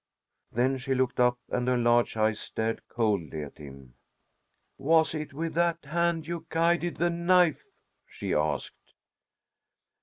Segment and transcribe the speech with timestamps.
[0.51, 3.93] Then she looked up, and her large eyes stared coldly at him.
[4.79, 7.63] "Was it with that hand you guided the knife?"
[8.07, 8.95] she asked.